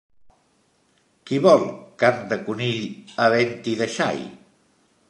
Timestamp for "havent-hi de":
3.27-3.91